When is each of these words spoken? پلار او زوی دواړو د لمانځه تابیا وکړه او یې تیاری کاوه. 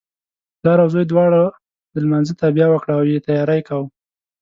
پلار 0.59 0.77
او 0.83 0.89
زوی 0.93 1.05
دواړو 1.11 1.43
د 1.93 1.95
لمانځه 2.03 2.33
تابیا 2.41 2.67
وکړه 2.69 2.93
او 2.99 3.03
یې 3.11 3.23
تیاری 3.27 3.61
کاوه. 3.67 3.87